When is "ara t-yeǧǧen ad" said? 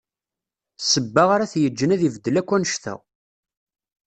1.33-2.01